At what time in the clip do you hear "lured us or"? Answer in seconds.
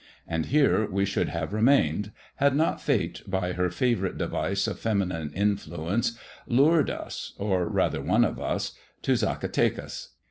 6.47-7.67